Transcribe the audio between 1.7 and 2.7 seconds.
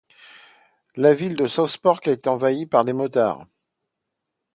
Park est envahie